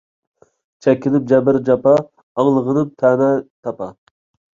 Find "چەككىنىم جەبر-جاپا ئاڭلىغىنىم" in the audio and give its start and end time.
0.85-2.89